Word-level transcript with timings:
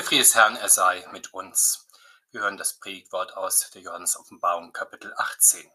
Der 0.00 0.06
Friede 0.06 0.22
des 0.22 0.34
Herrn, 0.34 0.56
er 0.56 0.70
sei 0.70 1.06
mit 1.12 1.34
uns. 1.34 1.86
Wir 2.30 2.40
hören 2.40 2.56
das 2.56 2.72
Predigtwort 2.72 3.36
aus 3.36 3.68
der 3.68 3.82
Johannes 3.82 4.16
Offenbarung, 4.16 4.72
Kapitel 4.72 5.12
18. 5.14 5.70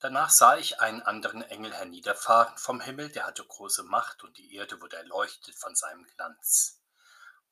Danach 0.00 0.28
sah 0.28 0.58
ich 0.58 0.80
einen 0.82 1.00
anderen 1.00 1.40
Engel 1.40 1.72
herniederfahren 1.72 2.58
vom 2.58 2.78
Himmel, 2.78 3.08
der 3.08 3.24
hatte 3.24 3.42
große 3.42 3.84
Macht 3.84 4.22
und 4.22 4.36
die 4.36 4.54
Erde 4.54 4.82
wurde 4.82 4.98
erleuchtet 4.98 5.54
von 5.54 5.74
seinem 5.74 6.04
Glanz. 6.14 6.82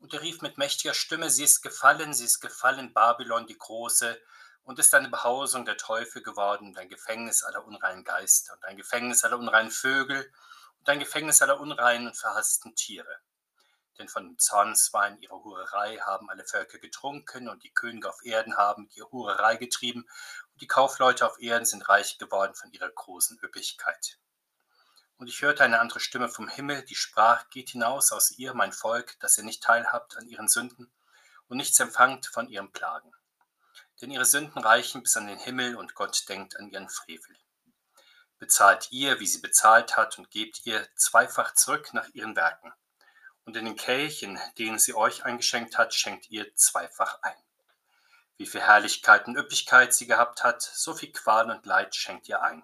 Und 0.00 0.12
er 0.12 0.20
rief 0.20 0.42
mit 0.42 0.58
mächtiger 0.58 0.92
Stimme, 0.92 1.30
sie 1.30 1.44
ist 1.44 1.62
gefallen, 1.62 2.12
sie 2.12 2.26
ist 2.26 2.40
gefallen, 2.40 2.92
Babylon 2.92 3.46
die 3.46 3.56
Große, 3.56 4.20
und 4.64 4.78
ist 4.78 4.94
eine 4.94 5.08
Behausung 5.08 5.64
der 5.64 5.78
Teufel 5.78 6.22
geworden 6.22 6.68
und 6.68 6.76
ein 6.76 6.90
Gefängnis 6.90 7.42
aller 7.42 7.64
unreinen 7.64 8.04
Geister 8.04 8.52
und 8.52 8.64
ein 8.66 8.76
Gefängnis 8.76 9.24
aller 9.24 9.38
unreinen 9.38 9.70
Vögel 9.70 10.30
und 10.78 10.90
ein 10.90 10.98
Gefängnis 10.98 11.40
aller 11.40 11.58
unreinen 11.58 12.08
und 12.08 12.18
verhassten 12.18 12.74
Tiere. 12.74 13.22
Denn 13.98 14.08
von 14.08 14.24
dem 14.24 14.38
Zornswein 14.38 15.20
ihrer 15.20 15.42
Hurerei 15.42 15.96
haben 15.98 16.30
alle 16.30 16.44
Völker 16.44 16.78
getrunken 16.78 17.48
und 17.48 17.64
die 17.64 17.72
Könige 17.72 18.08
auf 18.08 18.24
Erden 18.24 18.56
haben 18.56 18.88
die 18.90 19.02
Hurerei 19.02 19.56
getrieben 19.56 20.08
und 20.52 20.62
die 20.62 20.68
Kaufleute 20.68 21.26
auf 21.26 21.40
Erden 21.40 21.66
sind 21.66 21.88
reich 21.88 22.18
geworden 22.18 22.54
von 22.54 22.70
ihrer 22.72 22.90
großen 22.90 23.38
Üppigkeit. 23.42 24.18
Und 25.16 25.26
ich 25.26 25.42
hörte 25.42 25.64
eine 25.64 25.80
andere 25.80 25.98
Stimme 25.98 26.28
vom 26.28 26.48
Himmel, 26.48 26.84
die 26.84 26.94
sprach, 26.94 27.50
geht 27.50 27.70
hinaus 27.70 28.12
aus 28.12 28.30
ihr, 28.38 28.54
mein 28.54 28.72
Volk, 28.72 29.18
dass 29.18 29.36
ihr 29.36 29.42
nicht 29.42 29.64
teilhabt 29.64 30.16
an 30.16 30.28
ihren 30.28 30.46
Sünden 30.46 30.92
und 31.48 31.56
nichts 31.56 31.80
empfangt 31.80 32.26
von 32.26 32.48
ihren 32.48 32.70
Plagen. 32.70 33.12
Denn 34.00 34.12
ihre 34.12 34.24
Sünden 34.24 34.62
reichen 34.62 35.02
bis 35.02 35.16
an 35.16 35.26
den 35.26 35.38
Himmel 35.38 35.74
und 35.74 35.96
Gott 35.96 36.28
denkt 36.28 36.56
an 36.56 36.70
ihren 36.70 36.88
Frevel. 36.88 37.36
Bezahlt 38.38 38.92
ihr, 38.92 39.18
wie 39.18 39.26
sie 39.26 39.40
bezahlt 39.40 39.96
hat, 39.96 40.18
und 40.18 40.30
gebt 40.30 40.64
ihr 40.64 40.86
zweifach 40.94 41.54
zurück 41.54 41.92
nach 41.92 42.06
ihren 42.10 42.36
Werken. 42.36 42.72
Und 43.48 43.56
in 43.56 43.64
den 43.64 43.76
Kelchen, 43.76 44.38
den 44.58 44.78
sie 44.78 44.92
euch 44.92 45.24
eingeschenkt 45.24 45.78
hat, 45.78 45.94
schenkt 45.94 46.28
ihr 46.28 46.54
zweifach 46.54 47.22
ein. 47.22 47.42
Wie 48.36 48.44
viel 48.44 48.60
Herrlichkeit 48.60 49.26
und 49.26 49.38
Üppigkeit 49.38 49.94
sie 49.94 50.06
gehabt 50.06 50.44
hat, 50.44 50.60
so 50.60 50.92
viel 50.92 51.12
Qual 51.12 51.50
und 51.50 51.64
Leid 51.64 51.96
schenkt 51.96 52.28
ihr 52.28 52.42
ein. 52.42 52.62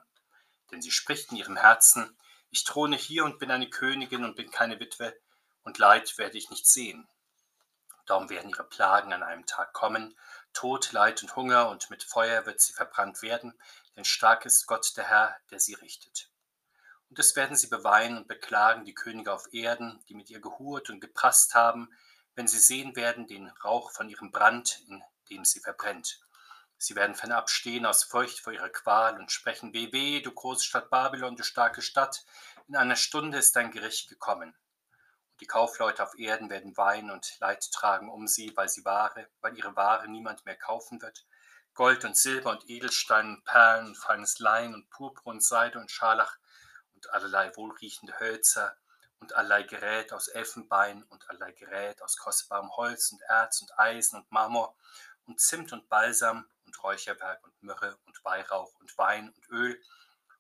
Denn 0.71 0.83
sie 0.83 0.91
spricht 0.91 1.31
in 1.31 1.39
ihrem 1.39 1.57
Herzen, 1.57 2.15
ich 2.51 2.65
throne 2.65 2.97
hier 2.97 3.25
und 3.25 3.39
bin 3.39 3.51
eine 3.51 3.71
Königin 3.71 4.25
und 4.25 4.37
bin 4.37 4.51
keine 4.51 4.79
Witwe, 4.79 5.19
und 5.63 5.79
Leid 5.79 6.19
werde 6.19 6.37
ich 6.37 6.51
nicht 6.51 6.67
sehen. 6.67 7.09
Darum 8.05 8.29
werden 8.29 8.51
ihre 8.51 8.65
Plagen 8.65 9.15
an 9.15 9.23
einem 9.23 9.47
Tag 9.47 9.73
kommen, 9.73 10.15
Tod, 10.53 10.93
Leid 10.93 11.23
und 11.23 11.35
Hunger, 11.35 11.71
und 11.71 11.89
mit 11.89 12.03
Feuer 12.03 12.45
wird 12.45 12.61
sie 12.61 12.75
verbrannt 12.75 13.23
werden, 13.23 13.59
denn 13.97 14.05
stark 14.05 14.45
ist 14.45 14.67
Gott 14.67 14.95
der 14.99 15.09
Herr, 15.09 15.35
der 15.51 15.61
sie 15.61 15.73
richtet. 15.73 16.29
Und 17.15 17.21
es 17.21 17.37
werden 17.37 17.57
sie 17.57 17.69
beweinen 17.69 18.17
und 18.19 18.27
beklagen 18.27 18.85
die 18.85 18.93
Könige 18.93 19.33
auf 19.33 19.55
Erden, 19.55 20.03
die 20.09 20.17
mit 20.17 20.31
ihr 20.31 20.41
gehurt 20.41 20.91
und 20.91 20.99
geprasst 20.99 21.55
haben, 21.55 21.89
wenn 22.35 22.49
sie 22.49 22.59
sehen 22.59 22.97
werden 22.97 23.29
den 23.29 23.47
Rauch 23.65 23.93
von 23.93 24.09
ihrem 24.09 24.33
Brand, 24.33 24.83
in 24.89 25.01
dem 25.31 25.45
sie 25.45 25.61
verbrennt. 25.61 26.21
Sie 26.77 26.97
werden 26.97 27.15
fernab 27.15 27.51
stehen 27.51 27.87
aus 27.87 28.03
Furcht 28.03 28.41
vor 28.41 28.53
ihrer 28.53 28.69
Qual 28.69 29.17
und 29.17 29.31
sprechen, 29.31 29.73
weh, 29.73 29.93
weh, 29.93 30.23
du 30.23 30.33
große 30.33 30.65
Stadt 30.65 30.91
Babylon, 30.91 31.37
du 31.37 31.45
starke 31.45 31.83
Stadt, 31.83 32.25
in 32.67 32.75
einer 32.75 32.97
Stunde 32.97 33.39
ist 33.39 33.55
dein 33.55 33.71
Gericht 33.71 34.09
gekommen. 34.09 34.49
Und 34.49 35.41
die 35.41 35.47
Kaufleute 35.47 36.03
auf 36.03 36.19
Erden 36.19 36.51
werden 36.51 36.77
weinen 36.77 37.13
und 37.13 37.39
Leid 37.39 37.71
tragen 37.71 38.11
um 38.11 38.27
sie, 38.27 38.57
weil 38.57 38.69
sie 38.69 38.85
Ware, 38.85 39.29
weil 39.41 39.57
ihre 39.57 39.77
Ware 39.77 40.09
niemand 40.09 40.45
mehr 40.47 40.57
kaufen 40.57 41.01
wird. 41.01 41.25
Gold 41.75 42.05
und 42.05 42.17
Silber 42.17 42.51
und 42.51 42.69
Edelstein 42.69 43.37
und 43.37 43.45
Perlen 43.45 43.87
und 43.87 43.99
feines 43.99 44.41
Lein 44.41 44.75
und 44.75 44.91
Purpur 44.91 45.33
und 45.33 45.45
Seide 45.45 45.79
und 45.79 45.93
Scharlach 45.93 46.39
und 47.05 47.13
allerlei 47.13 47.55
wohlriechende 47.57 48.19
Hölzer 48.19 48.77
und 49.21 49.35
allerlei 49.35 49.63
Gerät 49.63 50.13
aus 50.13 50.29
Elfenbein 50.29 51.03
und 51.05 51.29
allerlei 51.29 51.53
Gerät 51.53 52.03
aus 52.03 52.17
kostbarem 52.17 52.71
Holz 52.77 53.13
und 53.13 53.23
Erz 53.23 53.61
und 53.61 53.79
Eisen 53.79 54.17
und 54.21 54.31
Marmor 54.31 54.77
und 55.27 55.41
Zimt 55.41 55.73
und 55.73 55.89
Balsam 55.89 56.49
und 56.67 56.83
Räucherwerk 56.83 57.43
und 57.45 57.63
Myrrhe 57.63 57.99
und 58.07 58.25
Weihrauch 58.25 58.75
und 58.81 58.97
Wein 58.99 59.31
und 59.31 59.49
Öl 59.49 59.83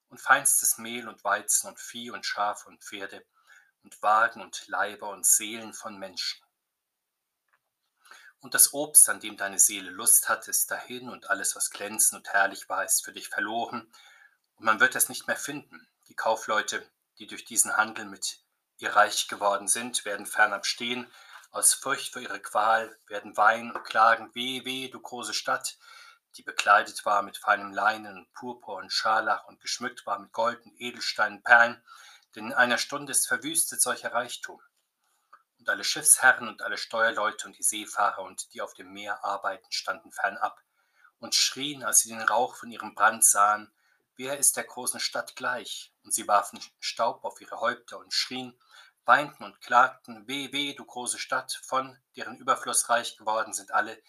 und 0.09 0.21
feinstes 0.21 0.79
Mehl 0.79 1.09
und 1.09 1.25
Weizen 1.25 1.69
und 1.69 1.81
Vieh 1.81 2.11
und 2.11 2.27
Schafe 2.27 2.69
und 2.69 2.83
Pferde 2.83 3.25
und 3.83 4.03
Wagen 4.03 4.43
und 4.43 4.67
Leiber 4.69 5.11
und 5.11 5.27
Seelen 5.27 5.75
von 5.75 5.99
Menschen. 5.99 6.45
Und 8.41 8.53
das 8.53 8.75
Obst, 8.75 9.09
an 9.09 9.21
dem 9.21 9.39
deine 9.39 9.59
Seele 9.59 9.91
Lust 9.91 10.29
hat, 10.29 10.49
ist 10.49 10.71
dahin, 10.71 11.09
und 11.09 11.31
alles, 11.31 11.57
was 11.57 11.71
glänzend 11.71 12.19
und 12.19 12.29
herrlich 12.31 12.69
war, 12.69 12.85
ist 12.85 13.03
für 13.03 13.13
dich 13.13 13.31
verloren, 13.31 13.91
und 14.57 14.67
man 14.67 14.81
wird 14.81 14.95
es 14.97 15.09
nicht 15.09 15.27
mehr 15.27 15.37
finden. 15.37 15.89
Die 16.09 16.15
Kaufleute, 16.15 16.87
die 17.19 17.27
durch 17.27 17.45
diesen 17.45 17.77
Handel 17.77 18.05
mit 18.05 18.43
ihr 18.79 18.95
reich 18.95 19.29
geworden 19.29 19.69
sind, 19.69 20.05
werden 20.05 20.27
fernab 20.27 20.67
stehen, 20.67 21.11
aus 21.51 21.73
Furcht 21.73 22.13
vor 22.13 22.21
ihrer 22.21 22.41
Qual, 22.41 22.99
werden 23.07 23.37
weinen 23.37 23.71
und 23.73 23.85
klagen, 23.85 24.35
weh, 24.35 24.65
weh, 24.65 24.89
du 24.89 25.01
große 25.01 25.35
Stadt, 25.35 25.79
die 26.37 26.43
bekleidet 26.43 27.05
war 27.05 27.23
mit 27.23 27.39
feinem 27.39 27.73
Leinen 27.73 28.19
und 28.19 28.33
Purpur 28.33 28.77
und 28.77 28.93
Scharlach 28.93 29.45
und 29.47 29.61
geschmückt 29.61 30.05
war 30.05 30.19
mit 30.19 30.33
Gold 30.33 30.65
und 30.67 30.81
Edelsteinen, 30.81 31.43
Perlen, 31.43 31.83
denn 32.35 32.47
in 32.47 32.53
einer 32.53 32.79
Stunde 32.79 33.13
ist 33.13 33.29
verwüstet 33.29 33.81
solcher 33.81 34.13
Reichtum. 34.13 34.61
Und 35.59 35.69
alle 35.69 35.85
Schiffsherren 35.85 36.49
und 36.49 36.63
alle 36.63 36.77
Steuerleute 36.77 37.47
und 37.47 37.57
die 37.57 37.63
Seefahrer 37.63 38.23
und 38.23 38.53
die 38.53 38.61
auf 38.61 38.75
dem 38.75 38.93
Meer 38.93 39.25
arbeiten, 39.25 39.71
standen 39.71 40.13
fernab 40.13 40.61
und 41.21 41.35
schrien, 41.35 41.85
als 41.85 42.01
sie 42.01 42.09
den 42.09 42.21
Rauch 42.21 42.57
von 42.57 42.71
ihrem 42.71 42.95
Brand 42.95 43.25
sahen, 43.25 43.73
wer 44.17 44.39
ist 44.39 44.57
der 44.57 44.65
großen 44.65 45.01
Stadt 45.01 45.37
gleich? 45.37 45.93
Und 46.03 46.13
sie 46.15 46.29
warfen 46.29 46.61
Staub 46.81 47.25
auf 47.25 47.41
ihre 47.41 47.61
Häupter 47.61 47.99
und 47.99 48.13
schrien, 48.13 48.59
weinten 49.05 49.45
und 49.45 49.61
klagten, 49.61 50.27
weh, 50.27 50.53
weh, 50.53 50.75
du 50.75 50.85
große 50.85 51.19
Stadt, 51.19 51.61
von 51.65 51.99
deren 52.17 52.37
Überfluss 52.39 52.89
reich 52.89 53.17
geworden 53.17 53.53
sind 53.53 53.73
alle, 53.73 54.01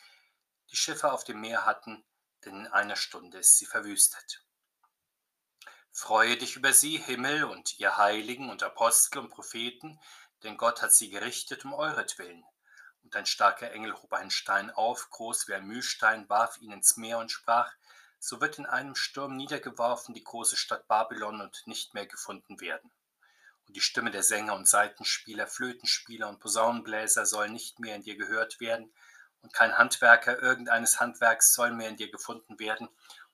die 0.71 0.77
Schiffe 0.77 1.11
auf 1.11 1.23
dem 1.23 1.41
Meer 1.41 1.65
hatten, 1.65 2.05
denn 2.43 2.61
in 2.61 2.67
einer 2.67 2.95
Stunde 2.95 3.39
ist 3.39 3.57
sie 3.57 3.65
verwüstet. 3.65 4.43
Freue 5.91 6.37
dich 6.37 6.55
über 6.55 6.73
sie, 6.73 6.97
Himmel 6.97 7.45
und 7.45 7.79
ihr 7.79 7.97
Heiligen 7.97 8.49
und 8.49 8.63
Apostel 8.63 9.19
und 9.19 9.29
Propheten, 9.29 9.99
denn 10.43 10.57
Gott 10.57 10.81
hat 10.81 10.93
sie 10.93 11.09
gerichtet 11.09 11.63
um 11.65 11.73
euretwillen. 11.73 12.43
Und 13.03 13.15
ein 13.15 13.25
starker 13.25 13.71
Engel 13.71 13.93
hob 13.93 14.11
einen 14.13 14.31
Stein 14.31 14.71
auf, 14.71 15.09
groß 15.09 15.47
wie 15.47 15.53
ein 15.53 15.65
Mühlstein, 15.65 16.27
warf 16.27 16.57
ihn 16.57 16.71
ins 16.71 16.97
Meer 16.97 17.19
und 17.19 17.31
sprach, 17.31 17.71
so 18.25 18.41
wird 18.41 18.57
in 18.57 18.65
einem 18.65 18.95
Sturm 18.95 19.35
niedergeworfen 19.35 20.15
die 20.15 20.23
große 20.23 20.57
Stadt 20.57 20.87
Babylon 20.87 21.41
und 21.41 21.61
nicht 21.67 21.93
mehr 21.93 22.07
gefunden 22.07 22.59
werden. 22.59 22.89
Und 23.67 23.75
die 23.75 23.81
Stimme 23.81 24.09
der 24.09 24.23
Sänger 24.23 24.55
und 24.55 24.67
Saitenspieler, 24.67 25.45
Flötenspieler 25.45 26.27
und 26.27 26.39
Posaunenbläser 26.39 27.27
soll 27.27 27.49
nicht 27.49 27.79
mehr 27.79 27.95
in 27.95 28.01
dir 28.01 28.17
gehört 28.17 28.59
werden, 28.59 28.91
und 29.43 29.53
kein 29.53 29.77
Handwerker 29.77 30.41
irgendeines 30.41 30.99
Handwerks 30.99 31.53
soll 31.53 31.71
mehr 31.71 31.89
in 31.89 31.97
dir 31.97 32.09
gefunden 32.09 32.57
werden, 32.57 32.87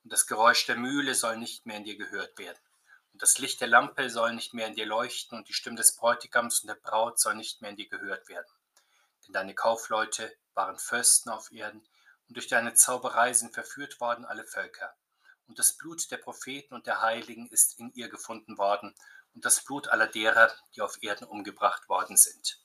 und 0.04 0.12
das 0.12 0.28
Geräusch 0.28 0.66
der 0.66 0.76
Mühle 0.76 1.16
soll 1.16 1.38
nicht 1.38 1.66
mehr 1.66 1.78
in 1.78 1.86
dir 1.86 1.98
gehört 1.98 2.38
werden. 2.38 2.60
Und 3.14 3.22
das 3.22 3.38
Licht 3.38 3.62
der 3.62 3.70
Lampe 3.70 4.10
soll 4.10 4.34
nicht 4.34 4.54
mehr 4.54 4.68
in 4.68 4.76
dir 4.76 4.86
leuchten, 4.86 5.38
und 5.38 5.48
die 5.48 5.54
Stimme 5.54 5.78
des 5.78 5.96
Bräutigams 5.96 6.64
und 6.64 6.68
der 6.68 6.76
Braut 6.76 7.18
soll 7.18 7.36
nicht 7.36 7.62
mehr 7.62 7.70
in 7.70 7.78
dir 7.78 7.88
gehört 7.88 8.28
werden. 8.28 8.52
Denn 9.26 9.32
deine 9.32 9.56
Kaufleute 9.56 10.36
waren 10.54 10.78
Fürsten 10.78 11.30
auf 11.30 11.50
Erden, 11.54 11.82
und 12.32 12.36
durch 12.36 12.48
deine 12.48 12.74
Zauberei 12.74 13.34
sind 13.34 13.54
verführt 13.54 14.00
worden 14.00 14.24
alle 14.24 14.46
Völker. 14.46 14.96
Und 15.48 15.60
das 15.60 15.74
Blut 15.74 16.10
der 16.12 16.18
Propheten 16.18 16.74
und 16.74 16.88
der 16.88 17.02
Heiligen 17.02 17.50
ist 17.50 17.78
in 17.78 17.92
ihr 17.94 18.08
gefunden 18.08 18.58
worden, 18.58 18.96
und 19.34 19.44
das 19.44 19.62
Blut 19.66 19.90
aller 19.90 20.08
derer, 20.08 20.50
die 20.74 20.80
auf 20.80 21.04
Erden 21.04 21.26
umgebracht 21.26 21.90
worden 21.90 22.16
sind. 22.16 22.64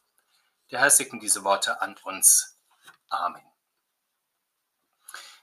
Der 0.71 0.78
Herr 0.78 0.91
segne 0.91 1.19
diese 1.19 1.43
Worte 1.43 1.81
an 1.81 1.97
uns. 2.04 2.60
Amen. 3.09 3.43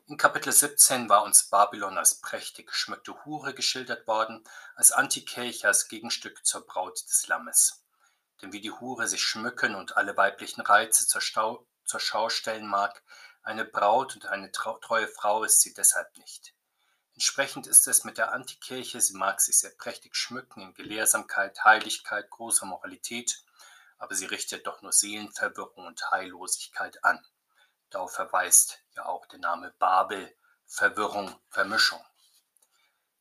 In 0.05 0.15
Kapitel 0.15 0.53
17 0.53 1.09
war 1.09 1.23
uns 1.23 1.49
Babylon 1.49 1.97
als 1.97 2.21
prächtig 2.21 2.67
geschmückte 2.67 3.25
Hure 3.25 3.53
geschildert 3.53 4.07
worden, 4.07 4.45
als 4.75 4.93
Antikirche, 4.93 5.67
als 5.67 5.89
Gegenstück 5.89 6.45
zur 6.45 6.65
Braut 6.65 7.03
des 7.09 7.27
Lammes. 7.27 7.83
Denn 8.41 8.53
wie 8.53 8.61
die 8.61 8.71
Hure 8.71 9.05
sich 9.05 9.21
schmücken 9.21 9.75
und 9.75 9.97
alle 9.97 10.15
weiblichen 10.15 10.61
Reize 10.61 11.05
zur, 11.07 11.19
Stau, 11.19 11.67
zur 11.83 11.99
Schau 11.99 12.29
stellen 12.29 12.67
mag, 12.67 13.03
eine 13.43 13.65
Braut 13.65 14.15
und 14.15 14.25
eine 14.25 14.51
treue 14.51 15.07
Frau 15.07 15.43
ist 15.43 15.61
sie 15.61 15.73
deshalb 15.73 16.17
nicht. 16.17 16.53
Entsprechend 17.13 17.67
ist 17.67 17.87
es 17.87 18.03
mit 18.03 18.17
der 18.17 18.31
Antikirche, 18.31 18.99
sie 18.99 19.15
mag 19.15 19.39
sich 19.39 19.59
sehr 19.59 19.71
prächtig 19.77 20.15
schmücken 20.15 20.61
in 20.61 20.73
Gelehrsamkeit, 20.73 21.63
Heiligkeit, 21.63 22.29
großer 22.29 22.65
Moralität, 22.65 23.43
aber 23.97 24.15
sie 24.15 24.25
richtet 24.25 24.65
doch 24.65 24.81
nur 24.81 24.91
Seelenverwirrung 24.91 25.85
und 25.85 26.11
Heillosigkeit 26.11 27.03
an. 27.03 27.23
Darauf 27.91 28.13
verweist 28.13 28.79
ja 28.95 29.05
auch 29.05 29.27
der 29.27 29.39
Name 29.39 29.73
Babel, 29.77 30.35
Verwirrung, 30.65 31.39
Vermischung. 31.49 32.03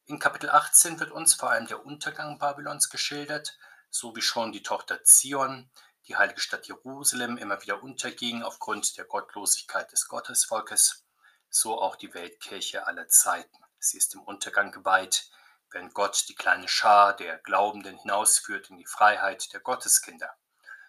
In 0.06 0.19
Kapitel 0.19 0.50
18 0.50 0.98
wird 0.98 1.10
uns 1.10 1.34
vor 1.34 1.50
allem 1.50 1.66
der 1.66 1.84
Untergang 1.84 2.38
Babylons 2.38 2.88
geschildert, 2.88 3.58
so 3.90 4.16
wie 4.16 4.22
schon 4.22 4.52
die 4.52 4.62
Tochter 4.62 5.04
Zion, 5.04 5.70
die 6.08 6.16
heilige 6.16 6.40
Stadt 6.40 6.66
Jerusalem, 6.66 7.37
immer 7.37 7.62
wieder 7.62 7.82
unterging 7.82 8.43
aufgrund 8.43 8.96
der 8.96 9.04
Gottlosigkeit 9.04 9.90
des 9.93 10.08
Gottesvolkes, 10.08 11.04
so 11.49 11.81
auch 11.81 11.96
die 11.96 12.12
Weltkirche 12.14 12.87
aller 12.87 13.08
Zeiten. 13.08 13.58
Sie 13.78 13.99
ist 13.99 14.14
dem 14.14 14.22
Untergang 14.22 14.72
geweiht, 14.72 15.31
während 15.70 15.94
Gott 15.94 16.28
die 16.28 16.34
kleine 16.34 16.69
Schar 16.69 17.14
der 17.14 17.38
Glaubenden 17.38 17.99
hinausführt 17.99 18.70
in 18.70 18.78
die 18.78 18.87
Freiheit 18.87 19.52
der 19.52 19.60
Gotteskinder. 19.60 20.34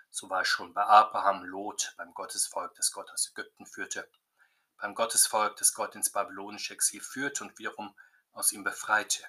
So 0.09 0.29
war 0.29 0.41
es 0.41 0.47
schon 0.47 0.73
bei 0.73 0.83
Abraham, 0.83 1.43
Lot, 1.43 1.93
beim 1.97 2.13
Gottesvolk, 2.13 2.75
das 2.75 2.91
Gott 2.91 3.09
aus 3.11 3.31
Ägypten 3.31 3.65
führte, 3.65 4.09
beim 4.77 4.95
Gottesvolk, 4.95 5.55
das 5.57 5.73
Gott 5.73 5.95
ins 5.95 6.11
babylonische 6.11 6.73
Exil 6.73 7.01
führte 7.01 7.43
und 7.43 7.57
wiederum 7.57 7.95
aus 8.31 8.51
ihm 8.51 8.63
befreite. 8.63 9.23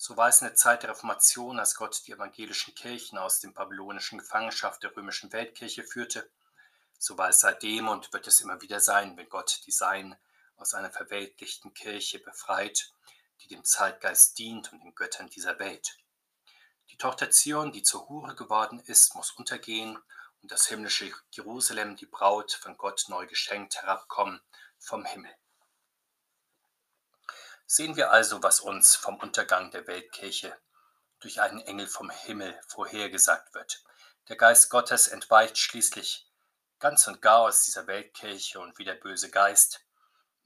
So 0.00 0.16
war 0.16 0.28
es 0.28 0.40
in 0.40 0.46
der 0.46 0.54
Zeit 0.54 0.84
der 0.84 0.90
Reformation, 0.90 1.58
als 1.58 1.74
Gott 1.74 2.06
die 2.06 2.12
evangelischen 2.12 2.72
Kirchen 2.76 3.18
aus 3.18 3.40
dem 3.40 3.52
babylonischen 3.52 4.20
Gefangenschaft 4.20 4.84
der 4.84 4.96
römischen 4.96 5.32
Weltkirche 5.32 5.82
führte. 5.82 6.30
So 7.00 7.18
war 7.18 7.30
es 7.30 7.40
seitdem 7.40 7.88
und 7.88 8.12
wird 8.12 8.28
es 8.28 8.40
immer 8.40 8.62
wieder 8.62 8.78
sein, 8.78 9.16
wenn 9.16 9.28
Gott 9.28 9.60
die 9.66 9.72
Seinen 9.72 10.16
aus 10.56 10.74
einer 10.74 10.92
verweltlichten 10.92 11.74
Kirche 11.74 12.20
befreit, 12.20 12.92
die 13.40 13.48
dem 13.48 13.64
Zeitgeist 13.64 14.38
dient 14.38 14.72
und 14.72 14.84
den 14.84 14.94
Göttern 14.94 15.30
dieser 15.30 15.58
Welt. 15.58 15.98
Die 16.90 16.96
Tochter 16.96 17.32
Zion, 17.32 17.72
die 17.72 17.82
zur 17.82 18.08
Hure 18.08 18.36
geworden 18.36 18.78
ist, 18.86 19.16
muss 19.16 19.32
untergehen 19.32 19.98
und 20.42 20.52
das 20.52 20.68
himmlische 20.68 21.12
Jerusalem, 21.32 21.96
die 21.96 22.06
Braut 22.06 22.52
von 22.52 22.76
Gott 22.76 23.06
neu 23.08 23.26
geschenkt, 23.26 23.82
herabkommen 23.82 24.40
vom 24.78 25.04
Himmel. 25.04 25.34
Sehen 27.70 27.96
wir 27.96 28.12
also, 28.12 28.42
was 28.42 28.60
uns 28.60 28.96
vom 28.96 29.16
Untergang 29.16 29.70
der 29.70 29.86
Weltkirche 29.86 30.56
durch 31.20 31.42
einen 31.42 31.60
Engel 31.60 31.86
vom 31.86 32.08
Himmel 32.08 32.58
vorhergesagt 32.66 33.52
wird. 33.52 33.84
Der 34.30 34.36
Geist 34.36 34.70
Gottes 34.70 35.06
entweicht 35.06 35.58
schließlich 35.58 36.26
ganz 36.78 37.06
und 37.08 37.20
gar 37.20 37.40
aus 37.40 37.64
dieser 37.64 37.86
Weltkirche 37.86 38.58
und 38.58 38.78
wie 38.78 38.84
der 38.84 38.94
böse 38.94 39.30
Geist 39.30 39.84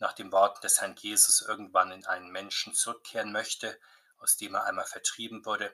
nach 0.00 0.14
dem 0.14 0.32
Wort 0.32 0.64
des 0.64 0.80
Herrn 0.80 0.96
Jesus 0.96 1.42
irgendwann 1.42 1.92
in 1.92 2.04
einen 2.06 2.32
Menschen 2.32 2.74
zurückkehren 2.74 3.30
möchte, 3.30 3.78
aus 4.18 4.36
dem 4.36 4.56
er 4.56 4.64
einmal 4.64 4.86
vertrieben 4.86 5.46
wurde, 5.46 5.72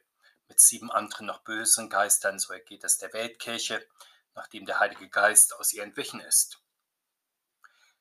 mit 0.48 0.60
sieben 0.60 0.92
anderen 0.92 1.24
noch 1.24 1.44
bösen 1.44 1.88
Geistern, 1.88 2.38
so 2.38 2.52
ergeht 2.52 2.84
es 2.84 2.98
der 2.98 3.14
Weltkirche, 3.14 3.88
nachdem 4.34 4.66
der 4.66 4.80
Heilige 4.80 5.08
Geist 5.08 5.54
aus 5.54 5.72
ihr 5.72 5.82
entwichen 5.82 6.20
ist. 6.20 6.60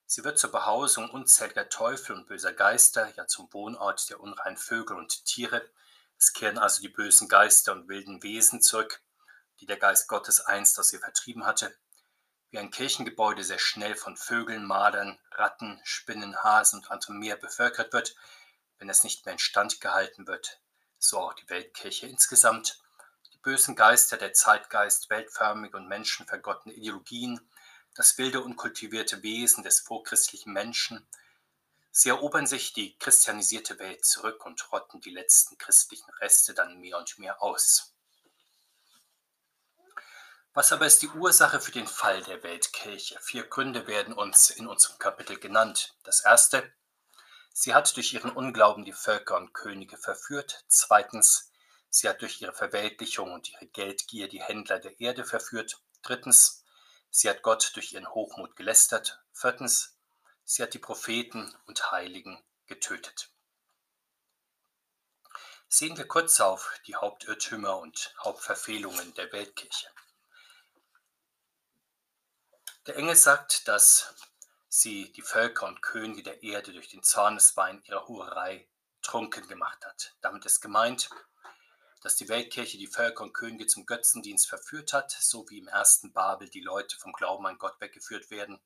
Sie 0.09 0.23
wird 0.23 0.39
zur 0.39 0.53
Behausung 0.53 1.09
unzähliger 1.09 1.67
Teufel 1.67 2.15
und 2.15 2.27
böser 2.27 2.53
Geister, 2.53 3.13
ja 3.17 3.27
zum 3.27 3.51
Wohnort 3.51 4.09
der 4.09 4.21
unreinen 4.21 4.55
Vögel 4.55 4.95
und 4.95 5.25
Tiere. 5.25 5.69
Es 6.17 6.31
kehren 6.31 6.57
also 6.57 6.81
die 6.81 6.87
bösen 6.87 7.27
Geister 7.27 7.73
und 7.73 7.89
wilden 7.89 8.23
Wesen 8.23 8.61
zurück, 8.61 9.01
die 9.59 9.65
der 9.65 9.75
Geist 9.75 10.07
Gottes 10.07 10.39
einst 10.39 10.79
aus 10.79 10.93
ihr 10.93 11.01
vertrieben 11.01 11.45
hatte. 11.45 11.75
Wie 12.51 12.57
ein 12.57 12.71
Kirchengebäude 12.71 13.43
sehr 13.43 13.59
schnell 13.59 13.95
von 13.95 14.15
Vögeln, 14.15 14.65
Madern, 14.65 15.19
Ratten, 15.31 15.81
Spinnen, 15.83 16.41
Hasen 16.41 16.79
und 16.79 16.89
anderem 16.89 17.19
mehr 17.19 17.35
bevölkert 17.35 17.91
wird, 17.91 18.15
wenn 18.79 18.89
es 18.89 19.03
nicht 19.03 19.25
mehr 19.25 19.33
instand 19.33 19.81
gehalten 19.81 20.25
wird, 20.25 20.61
so 20.99 21.19
auch 21.19 21.33
die 21.33 21.49
Weltkirche 21.49 22.07
insgesamt. 22.07 22.81
Die 23.33 23.39
bösen 23.39 23.75
Geister, 23.75 24.15
der 24.15 24.31
Zeitgeist, 24.31 25.09
weltförmige 25.09 25.75
und 25.75 25.89
menschenvergottene 25.89 26.73
Ideologien, 26.75 27.45
das 27.97 28.17
wilde, 28.19 28.41
unkultivierte 28.41 29.23
Wesen 29.23 29.63
des 29.63 29.79
vorchristlichen 29.79 30.53
Menschen. 30.53 31.07
Sie 31.91 32.09
erobern 32.09 32.45
sich 32.45 32.73
die 32.73 32.95
christianisierte 32.99 33.79
Welt 33.79 34.05
zurück 34.05 34.45
und 34.45 34.71
rotten 34.71 35.01
die 35.01 35.09
letzten 35.09 35.57
christlichen 35.57 36.09
Reste 36.21 36.53
dann 36.53 36.79
mehr 36.79 36.99
und 36.99 37.17
mehr 37.17 37.41
aus. 37.41 37.95
Was 40.53 40.71
aber 40.71 40.85
ist 40.85 41.01
die 41.01 41.09
Ursache 41.09 41.59
für 41.59 41.71
den 41.71 41.87
Fall 41.87 42.21
der 42.23 42.43
Weltkirche? 42.43 43.19
Vier 43.19 43.43
Gründe 43.47 43.87
werden 43.87 44.13
uns 44.13 44.51
in 44.51 44.67
unserem 44.67 44.99
Kapitel 44.99 45.39
genannt. 45.39 45.95
Das 46.03 46.21
erste, 46.21 46.71
sie 47.53 47.73
hat 47.73 47.95
durch 47.95 48.13
ihren 48.13 48.31
Unglauben 48.31 48.85
die 48.85 48.93
Völker 48.93 49.37
und 49.37 49.53
Könige 49.53 49.97
verführt. 49.97 50.65
Zweitens, 50.67 51.51
sie 51.89 52.07
hat 52.07 52.21
durch 52.21 52.41
ihre 52.41 52.53
Verweltlichung 52.53 53.31
und 53.31 53.49
ihre 53.49 53.65
Geldgier 53.65 54.27
die 54.27 54.41
Händler 54.41 54.79
der 54.79 54.99
Erde 54.99 55.25
verführt. 55.25 55.81
Drittens, 56.03 56.63
Sie 57.17 57.31
hat 57.31 57.41
Gott 57.41 57.71
durch 57.73 57.93
ihren 57.93 58.07
Hochmut 58.13 58.55
gelästert. 58.55 59.19
Viertens, 59.33 59.97
sie 60.43 60.61
hat 60.61 60.75
die 60.75 60.77
Propheten 60.77 61.51
und 61.65 61.91
Heiligen 61.91 62.39
getötet. 62.67 63.31
Sehen 65.67 65.97
wir 65.97 66.07
kurz 66.07 66.39
auf 66.39 66.79
die 66.85 66.95
Hauptirrtümer 66.95 67.79
und 67.79 68.13
Hauptverfehlungen 68.23 69.15
der 69.15 69.31
Weltkirche. 69.31 69.87
Der 72.85 72.97
Engel 72.97 73.15
sagt, 73.15 73.67
dass 73.67 74.13
sie 74.69 75.11
die 75.13 75.23
Völker 75.23 75.65
und 75.65 75.81
Könige 75.81 76.21
der 76.21 76.43
Erde 76.43 76.71
durch 76.71 76.89
den 76.89 77.01
Zorneswein 77.01 77.81
ihrer 77.85 78.07
Hurerei 78.07 78.69
trunken 79.01 79.47
gemacht 79.47 79.83
hat. 79.83 80.15
Damit 80.21 80.45
ist 80.45 80.61
gemeint, 80.61 81.09
dass 82.01 82.15
die 82.15 82.29
Weltkirche 82.29 82.77
die 82.77 82.87
Völker 82.87 83.23
und 83.23 83.33
Könige 83.33 83.67
zum 83.67 83.85
Götzendienst 83.85 84.47
verführt 84.47 84.93
hat, 84.93 85.11
so 85.11 85.49
wie 85.49 85.59
im 85.59 85.67
ersten 85.67 86.13
Babel 86.13 86.49
die 86.49 86.61
Leute 86.61 86.97
vom 86.97 87.13
Glauben 87.13 87.45
an 87.47 87.57
Gott 87.57 87.79
weggeführt 87.79 88.29
werden, 88.29 88.59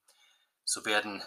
so 0.64 0.86
werden 0.86 1.24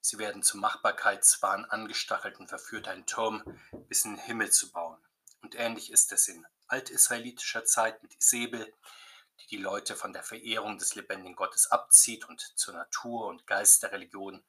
sie 0.00 0.18
werden 0.18 0.42
zum 0.42 0.60
Machbarkeitswahn 0.60 1.64
angestachelt 1.66 2.38
und 2.38 2.48
verführt, 2.48 2.88
einen 2.88 3.06
Turm 3.06 3.42
bis 3.88 4.04
in 4.04 4.12
den 4.12 4.24
Himmel 4.24 4.50
zu 4.50 4.72
bauen. 4.72 4.98
Und 5.42 5.54
ähnlich 5.54 5.92
ist 5.92 6.12
es 6.12 6.28
in 6.28 6.46
altisraelitischer 6.66 7.64
Zeit 7.64 8.02
mit 8.02 8.14
Isabel, 8.18 8.72
die 9.40 9.46
die 9.48 9.62
Leute 9.62 9.96
von 9.96 10.12
der 10.12 10.22
Verehrung 10.22 10.78
des 10.78 10.94
lebendigen 10.94 11.36
Gottes 11.36 11.70
abzieht 11.70 12.28
und 12.28 12.40
zur 12.40 12.74
Natur- 12.74 13.28
und 13.28 13.46
Geisterreligion, 13.46 14.42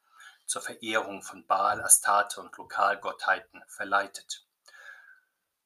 zur 0.45 0.61
Verehrung 0.61 1.21
von 1.21 1.45
Baal, 1.45 1.81
Astarte 1.81 2.41
und 2.41 2.55
Lokalgottheiten 2.57 3.63
verleitet. 3.67 4.45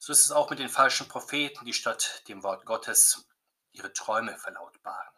So 0.06 0.12
ist 0.12 0.26
es 0.26 0.32
auch 0.32 0.50
mit 0.50 0.60
den 0.60 0.68
falschen 0.68 1.08
Propheten, 1.08 1.64
die 1.64 1.72
statt 1.72 2.24
dem 2.28 2.44
Wort 2.44 2.66
Gottes 2.66 3.26
ihre 3.72 3.94
Träume 3.94 4.36
verlautbaren. 4.36 5.16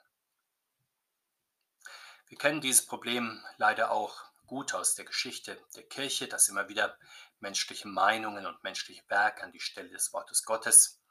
Wir 2.27 2.37
kennen 2.37 2.61
dieses 2.61 2.85
Problem 2.85 3.43
leider 3.57 3.89
auch 3.89 4.23
gut 4.45 4.75
aus 4.75 4.93
der 4.93 5.05
Geschichte 5.05 5.59
der 5.75 5.87
Kirche, 5.87 6.27
dass 6.27 6.49
immer 6.49 6.69
wieder 6.69 6.99
menschliche 7.39 7.87
Meinungen 7.87 8.45
und 8.45 8.63
menschliche 8.63 9.01
Werke 9.07 9.41
an 9.41 9.51
die 9.51 9.59
Stelle 9.59 9.89
des 9.89 10.13
Wortes 10.13 10.43
Gottes 10.43 11.01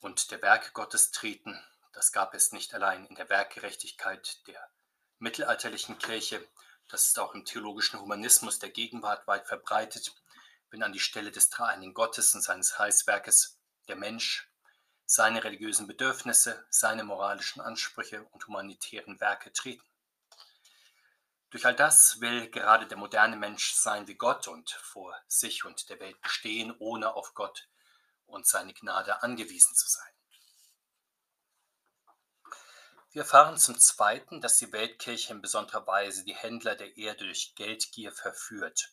und 0.00 0.30
der 0.30 0.42
Werke 0.42 0.72
Gottes 0.72 1.12
treten. 1.12 1.58
Das 1.94 2.12
gab 2.12 2.34
es 2.34 2.52
nicht 2.52 2.74
allein 2.74 3.06
in 3.06 3.14
der 3.14 3.30
Werkgerechtigkeit 3.30 4.46
der 4.46 4.70
mittelalterlichen 5.20 5.96
Kirche, 5.96 6.46
das 6.88 7.06
ist 7.06 7.18
auch 7.18 7.34
im 7.34 7.46
theologischen 7.46 7.98
Humanismus 7.98 8.58
der 8.58 8.68
Gegenwart 8.68 9.26
weit 9.26 9.46
verbreitet 9.48 10.14
wenn 10.70 10.82
an 10.82 10.92
die 10.92 11.00
Stelle 11.00 11.30
des 11.30 11.50
dreieinigen 11.50 11.94
Gottes 11.94 12.34
und 12.34 12.42
seines 12.42 12.78
Heilswerkes 12.78 13.58
der 13.88 13.96
Mensch, 13.96 14.50
seine 15.06 15.44
religiösen 15.44 15.86
Bedürfnisse, 15.86 16.66
seine 16.68 17.04
moralischen 17.04 17.62
Ansprüche 17.62 18.24
und 18.32 18.46
humanitären 18.46 19.20
Werke 19.20 19.52
treten. 19.52 19.84
Durch 21.50 21.64
all 21.64 21.76
das 21.76 22.20
will 22.20 22.50
gerade 22.50 22.86
der 22.86 22.98
moderne 22.98 23.36
Mensch 23.36 23.72
sein 23.74 24.08
wie 24.08 24.16
Gott 24.16 24.48
und 24.48 24.70
vor 24.70 25.16
sich 25.28 25.64
und 25.64 25.88
der 25.88 26.00
Welt 26.00 26.20
bestehen, 26.20 26.74
ohne 26.78 27.14
auf 27.14 27.34
Gott 27.34 27.68
und 28.26 28.46
seine 28.46 28.74
Gnade 28.74 29.22
angewiesen 29.22 29.74
zu 29.76 29.88
sein. 29.88 30.12
Wir 33.12 33.22
erfahren 33.22 33.56
zum 33.56 33.78
Zweiten, 33.78 34.42
dass 34.42 34.58
die 34.58 34.72
Weltkirche 34.72 35.32
in 35.32 35.40
besonderer 35.40 35.86
Weise 35.86 36.24
die 36.24 36.34
Händler 36.34 36.74
der 36.74 36.98
Erde 36.98 37.24
durch 37.24 37.54
Geldgier 37.54 38.12
verführt 38.12 38.92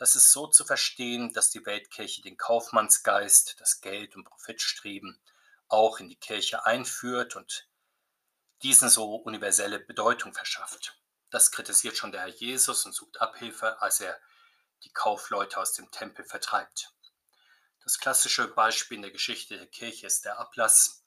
das 0.00 0.16
ist 0.16 0.32
so 0.32 0.46
zu 0.46 0.64
verstehen, 0.64 1.30
dass 1.34 1.50
die 1.50 1.66
Weltkirche 1.66 2.22
den 2.22 2.38
Kaufmannsgeist, 2.38 3.60
das 3.60 3.82
Geld- 3.82 4.16
und 4.16 4.24
Profitstreben 4.24 5.20
auch 5.68 6.00
in 6.00 6.08
die 6.08 6.16
Kirche 6.16 6.64
einführt 6.64 7.36
und 7.36 7.68
diesen 8.62 8.88
so 8.88 9.16
universelle 9.16 9.78
Bedeutung 9.78 10.32
verschafft. 10.32 10.98
Das 11.28 11.50
kritisiert 11.50 11.98
schon 11.98 12.12
der 12.12 12.22
Herr 12.22 12.28
Jesus 12.28 12.86
und 12.86 12.94
sucht 12.94 13.20
Abhilfe, 13.20 13.82
als 13.82 14.00
er 14.00 14.18
die 14.84 14.90
Kaufleute 14.90 15.58
aus 15.58 15.74
dem 15.74 15.90
Tempel 15.90 16.24
vertreibt. 16.24 16.94
Das 17.84 17.98
klassische 17.98 18.48
Beispiel 18.48 18.96
in 18.96 19.02
der 19.02 19.10
Geschichte 19.10 19.58
der 19.58 19.66
Kirche 19.66 20.06
ist 20.06 20.24
der 20.24 20.38
Ablass, 20.38 21.04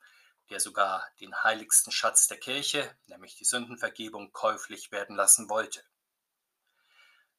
der 0.52 0.60
sogar 0.60 1.04
den 1.20 1.44
heiligsten 1.44 1.92
Schatz 1.92 2.28
der 2.28 2.40
Kirche, 2.40 2.96
nämlich 3.08 3.38
die 3.38 3.46
Sündenvergebung, 3.46 4.32
käuflich 4.34 4.92
werden 4.92 5.16
lassen 5.16 5.50
wollte. 5.50 5.84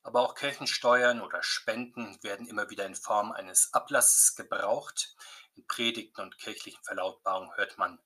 Aber 0.05 0.21
auch 0.21 0.35
Kirchensteuern 0.35 1.23
oder 1.23 1.43
Spenden 1.43 2.23
werden 2.23 2.47
immer 2.47 2.69
wieder 2.69 2.85
in 2.85 2.95
Form 2.95 3.33
eines 3.33 3.73
Ablasses 3.73 4.37
gebraucht. 4.37 5.17
In 5.55 5.67
Predigten 5.67 6.21
und 6.21 6.39
kirchlichen 6.39 6.85
Verlautbarungen 6.85 7.57
hört 7.57 7.79
man 7.79 7.99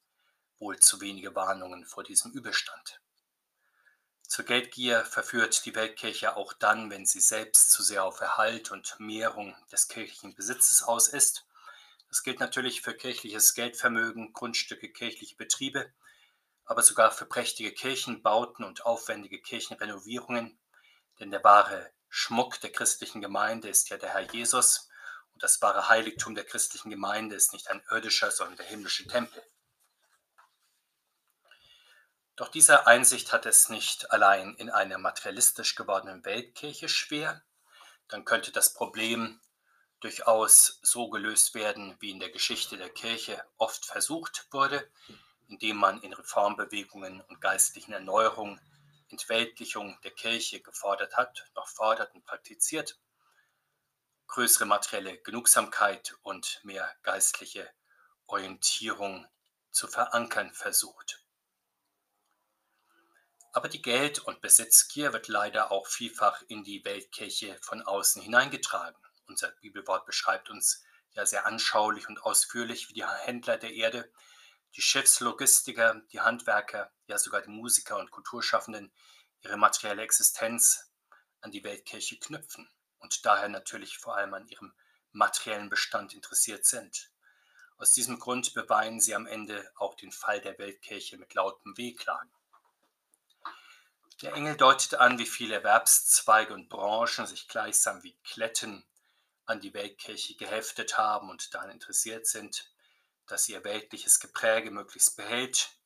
wohl 0.58 0.78
zu 0.78 1.00
wenige 1.00 1.34
Warnungen 1.34 1.84
vor 1.84 2.04
diesem 2.04 2.32
Übelstand. 2.32 3.00
Zur 4.22 4.44
Geldgier 4.44 5.04
verführt 5.04 5.64
die 5.64 5.74
Weltkirche 5.74 6.36
auch 6.36 6.52
dann, 6.52 6.90
wenn 6.90 7.04
sie 7.04 7.20
selbst 7.20 7.72
zu 7.72 7.82
sehr 7.82 8.04
auf 8.04 8.20
Erhalt 8.20 8.70
und 8.70 8.94
Mehrung 9.00 9.56
des 9.72 9.88
kirchlichen 9.88 10.34
Besitzes 10.34 10.82
aus 10.82 11.08
ist. 11.08 11.46
Das 12.08 12.22
gilt 12.22 12.38
natürlich 12.38 12.80
für 12.80 12.94
kirchliches 12.94 13.54
Geldvermögen, 13.54 14.32
Grundstücke, 14.32 14.92
kirchliche 14.92 15.34
Betriebe, 15.34 15.92
aber 16.64 16.82
sogar 16.82 17.10
für 17.10 17.26
prächtige 17.26 17.72
Kirchenbauten 17.72 18.64
und 18.64 18.86
aufwendige 18.86 19.40
Kirchenrenovierungen, 19.40 20.57
denn 21.20 21.30
der 21.30 21.44
wahre 21.44 21.92
Schmuck 22.08 22.60
der 22.60 22.72
christlichen 22.72 23.20
Gemeinde 23.20 23.68
ist 23.68 23.90
ja 23.90 23.96
der 23.96 24.10
Herr 24.10 24.32
Jesus 24.32 24.88
und 25.32 25.42
das 25.42 25.60
wahre 25.62 25.88
Heiligtum 25.88 26.34
der 26.34 26.44
christlichen 26.44 26.90
Gemeinde 26.90 27.36
ist 27.36 27.52
nicht 27.52 27.68
ein 27.70 27.82
irdischer, 27.90 28.30
sondern 28.30 28.56
der 28.56 28.66
himmlische 28.66 29.06
Tempel. 29.06 29.42
Doch 32.36 32.48
diese 32.48 32.86
Einsicht 32.86 33.32
hat 33.32 33.46
es 33.46 33.68
nicht 33.68 34.12
allein 34.12 34.54
in 34.54 34.70
einer 34.70 34.98
materialistisch 34.98 35.74
gewordenen 35.74 36.24
Weltkirche 36.24 36.88
schwer, 36.88 37.42
dann 38.06 38.24
könnte 38.24 38.52
das 38.52 38.72
Problem 38.74 39.40
durchaus 40.00 40.78
so 40.82 41.10
gelöst 41.10 41.54
werden, 41.54 41.96
wie 41.98 42.10
in 42.10 42.20
der 42.20 42.30
Geschichte 42.30 42.76
der 42.76 42.90
Kirche 42.90 43.42
oft 43.56 43.84
versucht 43.84 44.46
wurde, 44.52 44.88
indem 45.48 45.76
man 45.76 46.00
in 46.02 46.12
Reformbewegungen 46.12 47.20
und 47.22 47.40
geistlichen 47.40 47.92
Erneuerungen 47.92 48.60
Entweltlichung 49.08 49.98
der 50.02 50.10
Kirche 50.10 50.60
gefordert 50.60 51.16
hat, 51.16 51.50
noch 51.54 51.68
fordert 51.68 52.14
und 52.14 52.24
praktiziert, 52.24 52.98
größere 54.26 54.66
materielle 54.66 55.18
Genugsamkeit 55.18 56.14
und 56.22 56.60
mehr 56.62 56.94
geistliche 57.02 57.70
Orientierung 58.26 59.26
zu 59.70 59.88
verankern 59.88 60.52
versucht. 60.52 61.24
Aber 63.52 63.68
die 63.68 63.82
Geld- 63.82 64.18
und 64.20 64.40
Besitzgier 64.40 65.12
wird 65.12 65.28
leider 65.28 65.72
auch 65.72 65.86
vielfach 65.86 66.42
in 66.48 66.62
die 66.62 66.84
Weltkirche 66.84 67.58
von 67.62 67.82
außen 67.82 68.20
hineingetragen. 68.22 69.02
Unser 69.26 69.50
Bibelwort 69.52 70.04
beschreibt 70.06 70.50
uns 70.50 70.84
ja 71.12 71.24
sehr 71.24 71.46
anschaulich 71.46 72.08
und 72.08 72.22
ausführlich, 72.22 72.88
wie 72.88 72.92
die 72.92 73.06
Händler 73.06 73.56
der 73.56 73.72
Erde, 73.72 74.12
die 74.76 74.82
Schiffslogistiker, 74.82 76.02
die 76.12 76.20
Handwerker, 76.20 76.92
ja 77.06 77.18
sogar 77.18 77.42
die 77.42 77.50
Musiker 77.50 77.98
und 77.98 78.10
Kulturschaffenden 78.10 78.92
ihre 79.40 79.56
materielle 79.56 80.02
Existenz 80.02 80.92
an 81.40 81.50
die 81.50 81.64
Weltkirche 81.64 82.18
knüpfen 82.18 82.68
und 82.98 83.24
daher 83.24 83.48
natürlich 83.48 83.98
vor 83.98 84.16
allem 84.16 84.34
an 84.34 84.46
ihrem 84.48 84.72
materiellen 85.12 85.68
Bestand 85.68 86.14
interessiert 86.14 86.64
sind. 86.64 87.10
Aus 87.76 87.92
diesem 87.92 88.18
Grund 88.18 88.54
beweinen 88.54 89.00
sie 89.00 89.14
am 89.14 89.26
Ende 89.26 89.70
auch 89.76 89.94
den 89.94 90.10
Fall 90.10 90.40
der 90.40 90.58
Weltkirche 90.58 91.16
mit 91.16 91.34
lautem 91.34 91.76
Wehklagen. 91.76 92.30
Der 94.20 94.32
Engel 94.32 94.56
deutet 94.56 94.94
an, 94.96 95.18
wie 95.20 95.26
viele 95.26 95.54
Erwerbszweige 95.54 96.52
und 96.52 96.68
Branchen 96.68 97.26
sich 97.26 97.46
gleichsam 97.46 98.02
wie 98.02 98.16
Kletten 98.24 98.84
an 99.46 99.60
die 99.60 99.72
Weltkirche 99.74 100.34
geheftet 100.34 100.98
haben 100.98 101.30
und 101.30 101.54
daran 101.54 101.70
interessiert 101.70 102.26
sind, 102.26 102.68
dass 103.28 103.48
ihr 103.48 103.64
weltliches 103.64 104.20
Gepräge 104.20 104.70
möglichst 104.70 105.16
behält. 105.16 105.78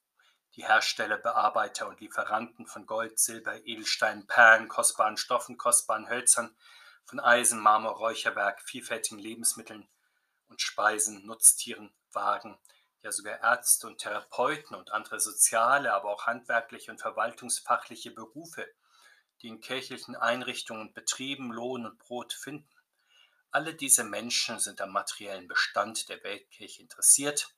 Die 0.54 0.66
Hersteller, 0.66 1.18
Bearbeiter 1.18 1.88
und 1.88 2.00
Lieferanten 2.00 2.66
von 2.66 2.86
Gold, 2.86 3.18
Silber, 3.18 3.64
Edelsteinen, 3.64 4.26
Perlen, 4.26 4.68
kostbaren 4.68 5.16
Stoffen, 5.16 5.56
kostbaren 5.56 6.08
Hölzern, 6.08 6.56
von 7.04 7.20
Eisen, 7.20 7.60
Marmor, 7.60 7.96
Räucherwerk, 7.96 8.62
vielfältigen 8.62 9.18
Lebensmitteln 9.18 9.88
und 10.48 10.60
Speisen, 10.60 11.26
Nutztieren, 11.26 11.92
Wagen, 12.12 12.58
ja 13.02 13.10
sogar 13.10 13.42
Ärzte 13.42 13.86
und 13.86 13.98
Therapeuten 13.98 14.76
und 14.76 14.92
andere 14.92 15.18
soziale, 15.20 15.92
aber 15.92 16.10
auch 16.10 16.26
handwerkliche 16.26 16.90
und 16.90 17.00
verwaltungsfachliche 17.00 18.12
Berufe, 18.12 18.66
die 19.40 19.48
in 19.48 19.60
kirchlichen 19.60 20.14
Einrichtungen 20.14 20.82
und 20.82 20.94
Betrieben 20.94 21.52
Lohn 21.52 21.84
und 21.84 21.98
Brot 21.98 22.32
finden. 22.32 22.68
Alle 23.52 23.74
diese 23.74 24.02
Menschen 24.02 24.58
sind 24.58 24.80
am 24.80 24.90
materiellen 24.90 25.46
Bestand 25.46 26.08
der 26.08 26.22
Weltkirche 26.24 26.82
interessiert, 26.82 27.54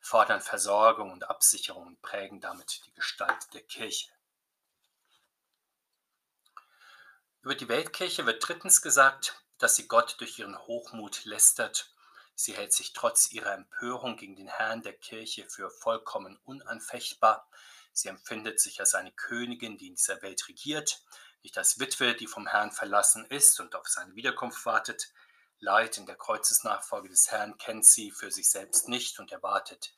fordern 0.00 0.40
Versorgung 0.40 1.12
und 1.12 1.30
Absicherung 1.30 1.86
und 1.86 2.02
prägen 2.02 2.40
damit 2.40 2.82
die 2.86 2.92
Gestalt 2.92 3.54
der 3.54 3.62
Kirche. 3.62 4.10
Über 7.42 7.54
die 7.54 7.68
Weltkirche 7.68 8.26
wird 8.26 8.46
drittens 8.46 8.82
gesagt, 8.82 9.40
dass 9.58 9.76
sie 9.76 9.88
Gott 9.88 10.16
durch 10.18 10.38
ihren 10.38 10.58
Hochmut 10.58 11.24
lästert 11.24 11.92
Sie 12.38 12.54
hält 12.54 12.74
sich 12.74 12.92
trotz 12.92 13.32
ihrer 13.32 13.54
Empörung 13.54 14.18
gegen 14.18 14.36
den 14.36 14.46
Herrn 14.46 14.82
der 14.82 14.92
Kirche 14.92 15.48
für 15.48 15.70
vollkommen 15.70 16.38
unanfechtbar. 16.44 17.48
Sie 17.94 18.08
empfindet 18.08 18.60
sich 18.60 18.78
als 18.78 18.94
eine 18.94 19.10
Königin, 19.10 19.78
die 19.78 19.86
in 19.86 19.94
dieser 19.94 20.20
Welt 20.20 20.46
regiert, 20.46 21.02
nicht 21.42 21.56
als 21.56 21.80
Witwe, 21.80 22.14
die 22.14 22.26
vom 22.26 22.46
Herrn 22.46 22.72
verlassen 22.72 23.24
ist 23.30 23.58
und 23.58 23.74
auf 23.74 23.88
seine 23.88 24.14
Wiederkunft 24.16 24.66
wartet. 24.66 25.14
Leid 25.58 25.96
in 25.96 26.06
der 26.06 26.16
Kreuzesnachfolge 26.16 27.08
des 27.08 27.30
Herrn 27.30 27.56
kennt 27.56 27.86
sie 27.86 28.10
für 28.10 28.30
sich 28.30 28.50
selbst 28.50 28.88
nicht 28.88 29.18
und 29.18 29.32
erwartet 29.32 29.94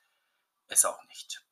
es 0.68 0.84
auch 0.84 1.02
nicht. 1.04 1.44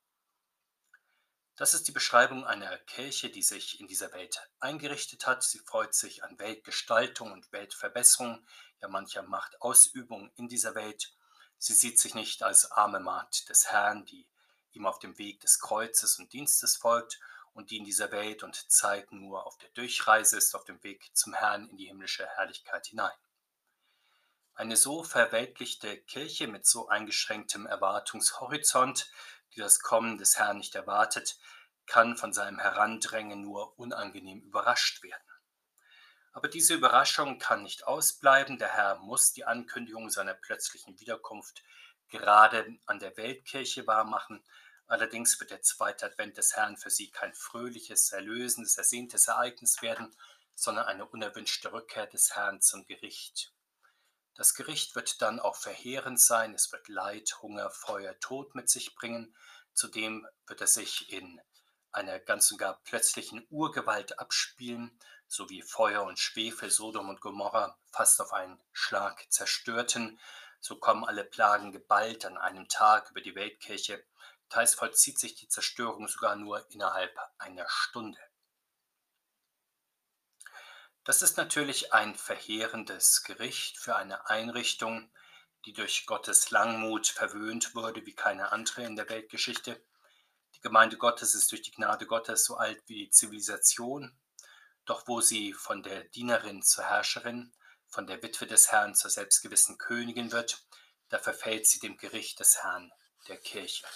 Das 1.56 1.72
ist 1.72 1.88
die 1.88 1.92
Beschreibung 1.92 2.44
einer 2.44 2.76
Kirche, 2.78 3.30
die 3.30 3.42
sich 3.42 3.80
in 3.80 3.88
dieser 3.88 4.12
Welt 4.12 4.46
eingerichtet 4.60 5.26
hat. 5.26 5.42
Sie 5.42 5.58
freut 5.58 5.94
sich 5.94 6.22
an 6.22 6.38
Weltgestaltung 6.38 7.32
und 7.32 7.50
Weltverbesserung, 7.50 8.46
ja 8.80 8.88
mancher 8.88 9.22
Machtausübung 9.22 10.30
in 10.36 10.48
dieser 10.48 10.74
Welt. 10.74 11.14
Sie 11.58 11.72
sieht 11.72 11.98
sich 11.98 12.14
nicht 12.14 12.42
als 12.42 12.70
arme 12.70 13.00
Magd 13.00 13.48
des 13.48 13.68
Herrn, 13.68 14.04
die 14.04 14.28
ihm 14.72 14.86
auf 14.86 14.98
dem 14.98 15.16
Weg 15.16 15.40
des 15.40 15.58
Kreuzes 15.58 16.18
und 16.18 16.32
Dienstes 16.34 16.76
folgt 16.76 17.18
und 17.54 17.70
die 17.70 17.78
in 17.78 17.84
dieser 17.84 18.12
Welt 18.12 18.42
und 18.42 18.70
Zeit 18.70 19.10
nur 19.10 19.46
auf 19.46 19.56
der 19.56 19.70
Durchreise 19.70 20.36
ist, 20.36 20.54
auf 20.54 20.64
dem 20.64 20.82
Weg 20.84 21.10
zum 21.14 21.32
Herrn 21.32 21.70
in 21.70 21.78
die 21.78 21.86
himmlische 21.86 22.26
Herrlichkeit 22.26 22.86
hinein. 22.86 23.16
Eine 24.56 24.76
so 24.76 25.04
verweltlichte 25.04 25.96
Kirche 25.98 26.48
mit 26.48 26.66
so 26.66 26.88
eingeschränktem 26.88 27.66
Erwartungshorizont 27.66 29.10
die 29.56 29.60
das 29.60 29.80
Kommen 29.80 30.18
des 30.18 30.38
Herrn 30.38 30.58
nicht 30.58 30.74
erwartet, 30.74 31.38
kann 31.86 32.16
von 32.16 32.32
seinem 32.32 32.58
Herandrängen 32.58 33.40
nur 33.40 33.78
unangenehm 33.78 34.42
überrascht 34.42 35.02
werden. 35.02 35.22
Aber 36.32 36.48
diese 36.48 36.74
Überraschung 36.74 37.38
kann 37.38 37.62
nicht 37.62 37.86
ausbleiben. 37.86 38.58
Der 38.58 38.74
Herr 38.74 38.98
muss 38.98 39.32
die 39.32 39.46
Ankündigung 39.46 40.10
seiner 40.10 40.34
plötzlichen 40.34 41.00
Wiederkunft 41.00 41.62
gerade 42.08 42.76
an 42.84 42.98
der 42.98 43.16
Weltkirche 43.16 43.86
wahrmachen. 43.86 44.44
Allerdings 44.86 45.40
wird 45.40 45.50
der 45.50 45.62
zweite 45.62 46.06
Advent 46.06 46.36
des 46.36 46.54
Herrn 46.54 46.76
für 46.76 46.90
sie 46.90 47.10
kein 47.10 47.34
fröhliches, 47.34 48.12
erlösendes, 48.12 48.76
ersehntes 48.76 49.28
Ereignis 49.28 49.80
werden, 49.80 50.14
sondern 50.54 50.84
eine 50.84 51.06
unerwünschte 51.06 51.72
Rückkehr 51.72 52.06
des 52.06 52.36
Herrn 52.36 52.60
zum 52.60 52.84
Gericht. 52.84 53.55
Das 54.36 54.54
Gericht 54.54 54.94
wird 54.94 55.22
dann 55.22 55.40
auch 55.40 55.56
verheerend 55.56 56.20
sein, 56.20 56.52
es 56.52 56.70
wird 56.70 56.88
Leid, 56.88 57.38
Hunger, 57.40 57.70
Feuer, 57.70 58.18
Tod 58.20 58.54
mit 58.54 58.68
sich 58.68 58.94
bringen. 58.94 59.34
Zudem 59.72 60.28
wird 60.46 60.60
es 60.60 60.74
sich 60.74 61.10
in 61.10 61.40
einer 61.90 62.18
ganz 62.18 62.52
und 62.52 62.58
gar 62.58 62.78
plötzlichen 62.84 63.46
Urgewalt 63.48 64.18
abspielen, 64.18 64.98
so 65.26 65.48
wie 65.48 65.62
Feuer 65.62 66.02
und 66.02 66.18
Schwefel 66.18 66.70
Sodom 66.70 67.08
und 67.08 67.22
Gomorra 67.22 67.78
fast 67.90 68.20
auf 68.20 68.34
einen 68.34 68.62
Schlag 68.72 69.24
zerstörten. 69.30 70.20
So 70.60 70.76
kommen 70.76 71.04
alle 71.04 71.24
Plagen 71.24 71.72
geballt 71.72 72.26
an 72.26 72.36
einem 72.36 72.68
Tag 72.68 73.10
über 73.12 73.22
die 73.22 73.34
Weltkirche. 73.34 74.04
Teils 74.50 74.74
vollzieht 74.74 75.18
sich 75.18 75.34
die 75.34 75.48
Zerstörung 75.48 76.08
sogar 76.08 76.36
nur 76.36 76.70
innerhalb 76.70 77.18
einer 77.38 77.66
Stunde. 77.68 78.20
Das 81.06 81.22
ist 81.22 81.36
natürlich 81.36 81.92
ein 81.92 82.16
verheerendes 82.16 83.22
Gericht 83.22 83.78
für 83.78 83.94
eine 83.94 84.28
Einrichtung, 84.28 85.08
die 85.64 85.72
durch 85.72 86.04
Gottes 86.04 86.50
Langmut 86.50 87.06
verwöhnt 87.06 87.76
wurde 87.76 88.04
wie 88.06 88.14
keine 88.16 88.50
andere 88.50 88.82
in 88.82 88.96
der 88.96 89.08
Weltgeschichte. 89.08 89.80
Die 90.56 90.60
Gemeinde 90.60 90.96
Gottes 90.96 91.36
ist 91.36 91.52
durch 91.52 91.62
die 91.62 91.70
Gnade 91.70 92.08
Gottes 92.08 92.44
so 92.44 92.56
alt 92.56 92.82
wie 92.88 93.04
die 93.04 93.10
Zivilisation, 93.10 94.18
doch 94.84 95.06
wo 95.06 95.20
sie 95.20 95.52
von 95.52 95.84
der 95.84 96.02
Dienerin 96.08 96.62
zur 96.62 96.82
Herrscherin, 96.82 97.54
von 97.86 98.08
der 98.08 98.20
Witwe 98.20 98.48
des 98.48 98.72
Herrn 98.72 98.96
zur 98.96 99.12
selbstgewissen 99.12 99.78
Königin 99.78 100.32
wird, 100.32 100.66
da 101.08 101.20
verfällt 101.20 101.68
sie 101.68 101.78
dem 101.78 101.98
Gericht 101.98 102.40
des 102.40 102.64
Herrn 102.64 102.92
der 103.28 103.36
Kirche. 103.36 103.86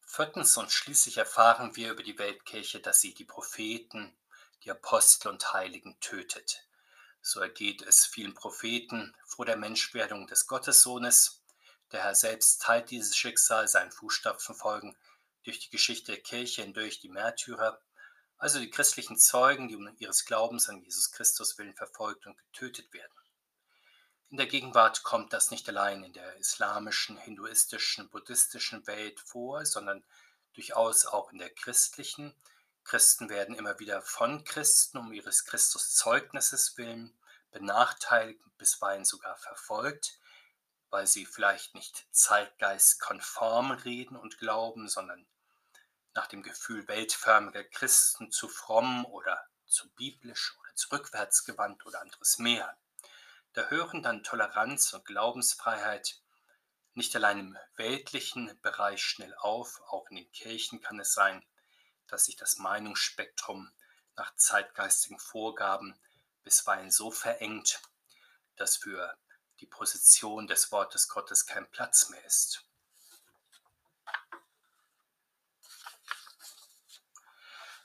Viertens 0.00 0.56
und 0.56 0.72
schließlich 0.72 1.18
erfahren 1.18 1.76
wir 1.76 1.92
über 1.92 2.02
die 2.02 2.18
Weltkirche, 2.18 2.80
dass 2.80 3.02
sie 3.02 3.12
die 3.12 3.26
Propheten, 3.26 4.16
die 4.64 4.70
Apostel 4.70 5.28
und 5.28 5.52
Heiligen 5.52 5.98
tötet. 6.00 6.66
So 7.20 7.40
ergeht 7.40 7.82
es 7.82 8.06
vielen 8.06 8.34
Propheten 8.34 9.14
vor 9.24 9.46
der 9.46 9.56
Menschwerdung 9.56 10.26
des 10.26 10.46
Gottessohnes. 10.46 11.42
Der 11.92 12.02
Herr 12.02 12.14
selbst 12.14 12.62
teilt 12.62 12.90
dieses 12.90 13.16
Schicksal, 13.16 13.68
seinen 13.68 13.92
Fußstapfen 13.92 14.54
folgen, 14.54 14.96
durch 15.44 15.58
die 15.58 15.70
Geschichte 15.70 16.12
der 16.12 16.22
Kirche 16.22 16.62
hindurch 16.62 17.00
die 17.00 17.08
Märtyrer, 17.08 17.80
also 18.38 18.58
die 18.58 18.70
christlichen 18.70 19.18
Zeugen, 19.18 19.68
die 19.68 19.76
um 19.76 19.94
ihres 19.98 20.24
Glaubens 20.24 20.68
an 20.68 20.80
Jesus 20.82 21.12
Christus 21.12 21.58
willen 21.58 21.74
verfolgt 21.74 22.26
und 22.26 22.36
getötet 22.36 22.92
werden. 22.92 23.12
In 24.30 24.36
der 24.36 24.46
Gegenwart 24.46 25.02
kommt 25.02 25.32
das 25.32 25.50
nicht 25.50 25.68
allein 25.68 26.02
in 26.02 26.12
der 26.12 26.36
islamischen, 26.38 27.18
hinduistischen, 27.18 28.08
buddhistischen 28.08 28.86
Welt 28.86 29.20
vor, 29.20 29.66
sondern 29.66 30.02
durchaus 30.54 31.06
auch 31.06 31.30
in 31.32 31.38
der 31.38 31.50
christlichen, 31.50 32.34
Christen 32.84 33.28
werden 33.28 33.54
immer 33.54 33.78
wieder 33.78 34.02
von 34.02 34.44
Christen 34.44 34.98
um 34.98 35.12
ihres 35.12 35.44
Christuszeugnisses 35.44 36.76
willen 36.76 37.16
benachteiligt, 37.50 38.40
bisweilen 38.58 39.04
sogar 39.04 39.36
verfolgt, 39.36 40.18
weil 40.90 41.06
sie 41.06 41.26
vielleicht 41.26 41.74
nicht 41.74 42.06
zeitgeistkonform 42.10 43.70
reden 43.70 44.16
und 44.16 44.38
glauben, 44.38 44.88
sondern 44.88 45.26
nach 46.14 46.26
dem 46.26 46.42
Gefühl 46.42 46.86
weltförmiger 46.88 47.64
Christen 47.64 48.30
zu 48.30 48.48
fromm 48.48 49.04
oder 49.06 49.46
zu 49.66 49.88
biblisch 49.94 50.54
oder 50.60 50.74
zu 50.74 50.90
rückwärtsgewandt 50.92 51.86
oder 51.86 52.00
anderes 52.00 52.38
mehr. 52.38 52.76
Da 53.54 53.68
hören 53.68 54.02
dann 54.02 54.22
Toleranz 54.22 54.92
und 54.92 55.04
Glaubensfreiheit 55.04 56.20
nicht 56.94 57.14
allein 57.16 57.38
im 57.38 57.58
weltlichen 57.76 58.58
Bereich 58.60 59.02
schnell 59.02 59.34
auf, 59.36 59.80
auch 59.88 60.08
in 60.10 60.16
den 60.16 60.32
Kirchen 60.32 60.80
kann 60.82 61.00
es 61.00 61.14
sein, 61.14 61.42
dass 62.12 62.26
sich 62.26 62.36
das 62.36 62.58
Meinungsspektrum 62.58 63.72
nach 64.16 64.36
zeitgeistigen 64.36 65.18
Vorgaben 65.18 65.98
bisweilen 66.44 66.90
so 66.90 67.10
verengt, 67.10 67.80
dass 68.56 68.76
für 68.76 69.16
die 69.60 69.66
Position 69.66 70.46
des 70.46 70.70
Wortes 70.72 71.08
Gottes 71.08 71.46
kein 71.46 71.70
Platz 71.70 72.10
mehr 72.10 72.22
ist. 72.26 72.66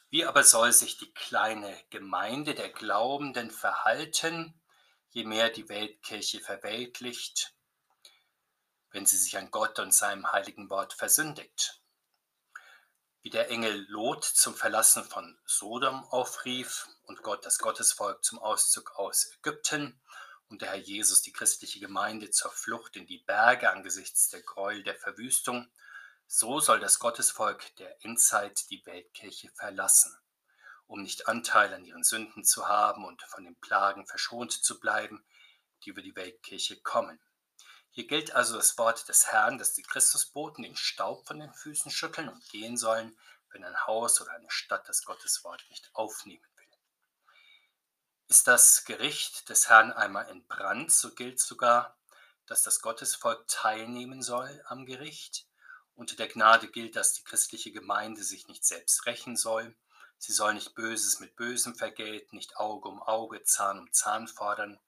Wie 0.09 0.25
aber 0.25 0.43
soll 0.43 0.73
sich 0.73 0.97
die 0.97 1.13
kleine 1.13 1.81
Gemeinde 1.89 2.53
der 2.53 2.69
Glaubenden 2.69 3.49
verhalten, 3.49 4.59
je 5.11 5.23
mehr 5.23 5.49
die 5.49 5.69
Weltkirche 5.69 6.41
verweltlicht, 6.41 7.53
wenn 8.91 9.05
sie 9.05 9.17
sich 9.17 9.37
an 9.37 9.51
Gott 9.51 9.79
und 9.79 9.93
seinem 9.93 10.29
heiligen 10.33 10.69
Wort 10.69 10.91
versündigt? 10.91 11.81
Wie 13.21 13.29
der 13.29 13.49
Engel 13.49 13.85
Lot 13.89 14.23
zum 14.23 14.55
Verlassen 14.55 15.03
von 15.03 15.37
Sodom 15.45 16.05
aufrief 16.05 16.87
und 17.05 17.23
Gott 17.23 17.45
das 17.45 17.57
Gottesvolk 17.57 18.23
zum 18.23 18.39
Auszug 18.39 18.95
aus 18.95 19.31
Ägypten 19.39 19.99
und 20.49 20.61
der 20.61 20.69
Herr 20.69 20.77
Jesus 20.77 21.21
die 21.23 21.33
christliche 21.33 21.79
Gemeinde 21.79 22.29
zur 22.29 22.51
Flucht 22.51 22.95
in 22.95 23.07
die 23.07 23.17
Berge 23.17 23.71
angesichts 23.71 24.29
der 24.29 24.43
Gräuel 24.43 24.83
der 24.83 24.95
Verwüstung, 24.95 25.67
so 26.27 26.59
soll 26.59 26.79
das 26.79 26.99
Gottesvolk 26.99 27.75
der 27.77 28.05
Endzeit 28.05 28.69
die 28.69 28.85
Weltkirche 28.85 29.49
verlassen, 29.51 30.15
um 30.85 31.01
nicht 31.01 31.27
Anteil 31.27 31.73
an 31.73 31.85
ihren 31.85 32.03
Sünden 32.03 32.43
zu 32.43 32.67
haben 32.67 33.03
und 33.03 33.23
von 33.23 33.43
den 33.43 33.59
Plagen 33.59 34.05
verschont 34.05 34.51
zu 34.51 34.79
bleiben, 34.79 35.25
die 35.83 35.89
über 35.89 36.01
die 36.01 36.15
Weltkirche 36.15 36.79
kommen. 36.81 37.19
Hier 37.97 38.05
gilt 38.05 38.35
also 38.35 38.55
das 38.55 38.77
Wort 38.77 39.09
des 39.09 39.25
Herrn, 39.31 39.57
dass 39.57 39.73
die 39.73 39.81
Christusboten 39.81 40.61
den 40.61 40.75
Staub 40.75 41.25
von 41.25 41.39
den 41.39 41.51
Füßen 41.51 41.89
schütteln 41.89 42.29
und 42.29 42.47
gehen 42.49 42.77
sollen, 42.77 43.17
wenn 43.49 43.63
ein 43.63 43.87
Haus 43.87 44.21
oder 44.21 44.33
eine 44.33 44.51
Stadt 44.51 44.87
das 44.87 45.03
Gotteswort 45.03 45.65
nicht 45.71 45.89
aufnehmen 45.93 46.45
will. 46.57 47.33
Ist 48.27 48.45
das 48.45 48.85
Gericht 48.85 49.49
des 49.49 49.67
Herrn 49.69 49.91
einmal 49.91 50.29
entbrannt, 50.29 50.91
so 50.91 51.15
gilt 51.15 51.39
sogar, 51.39 51.97
dass 52.45 52.61
das 52.61 52.81
Gottesvolk 52.81 53.47
teilnehmen 53.47 54.21
soll 54.21 54.63
am 54.67 54.85
Gericht. 54.85 55.47
Unter 55.95 56.15
der 56.15 56.27
Gnade 56.27 56.67
gilt, 56.67 56.95
dass 56.95 57.13
die 57.13 57.23
christliche 57.23 57.71
Gemeinde 57.71 58.21
sich 58.21 58.47
nicht 58.47 58.63
selbst 58.63 59.07
rächen 59.07 59.35
soll. 59.35 59.75
Sie 60.19 60.33
soll 60.33 60.53
nicht 60.53 60.75
Böses 60.75 61.19
mit 61.19 61.35
Bösem 61.35 61.73
vergelten, 61.73 62.35
nicht 62.35 62.57
Auge 62.57 62.89
um 62.89 63.01
Auge, 63.01 63.41
Zahn 63.41 63.79
um 63.79 63.91
Zahn 63.91 64.27
fordern. 64.27 64.79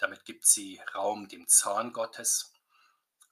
Damit 0.00 0.24
gibt 0.24 0.46
sie 0.46 0.80
Raum 0.94 1.28
dem 1.28 1.46
Zorn 1.46 1.92
Gottes. 1.92 2.52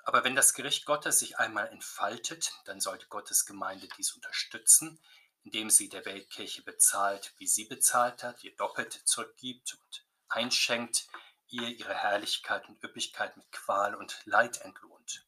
Aber 0.04 0.22
wenn 0.24 0.36
das 0.36 0.54
Gericht 0.54 0.86
Gottes 0.86 1.18
sich 1.18 1.38
einmal 1.38 1.68
entfaltet, 1.68 2.52
dann 2.66 2.80
sollte 2.80 3.06
Gottes 3.08 3.46
Gemeinde 3.46 3.88
dies 3.96 4.12
unterstützen, 4.12 5.00
indem 5.44 5.70
sie 5.70 5.88
der 5.88 6.04
Weltkirche 6.04 6.62
bezahlt, 6.62 7.34
wie 7.38 7.46
sie 7.46 7.64
bezahlt 7.64 8.22
hat, 8.22 8.44
ihr 8.44 8.54
doppelt 8.56 8.92
zurückgibt 8.92 9.74
und 9.74 10.04
einschenkt, 10.28 11.08
ihr 11.48 11.68
ihre 11.68 11.94
Herrlichkeit 11.94 12.68
und 12.68 12.82
Üppigkeit 12.84 13.36
mit 13.36 13.50
Qual 13.50 13.94
und 13.94 14.20
Leid 14.24 14.60
entlohnt. 14.60 15.24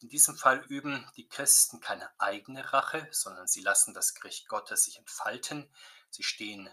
In 0.00 0.08
diesem 0.08 0.36
Fall 0.36 0.64
üben 0.68 1.08
die 1.16 1.28
Christen 1.28 1.80
keine 1.80 2.08
eigene 2.18 2.72
Rache, 2.72 3.08
sondern 3.10 3.46
sie 3.46 3.60
lassen 3.60 3.94
das 3.94 4.14
Gericht 4.14 4.48
Gottes 4.48 4.84
sich 4.84 4.98
entfalten. 4.98 5.72
Sie 6.10 6.24
stehen 6.24 6.68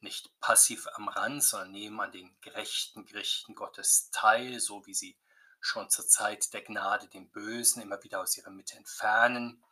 nicht 0.00 0.38
passiv 0.40 0.86
am 0.94 1.08
Rand, 1.08 1.42
sondern 1.42 1.72
nehmen 1.72 2.00
an 2.00 2.12
den 2.12 2.36
gerechten 2.40 3.04
Gerichten 3.04 3.54
Gottes 3.54 4.10
teil, 4.10 4.60
so 4.60 4.86
wie 4.86 4.94
sie 4.94 5.18
schon 5.60 5.90
zur 5.90 6.06
Zeit 6.06 6.52
der 6.52 6.62
Gnade 6.62 7.08
den 7.08 7.30
Bösen 7.30 7.82
immer 7.82 8.02
wieder 8.02 8.20
aus 8.20 8.36
ihrer 8.36 8.50
Mitte 8.50 8.76
entfernen, 8.76 9.64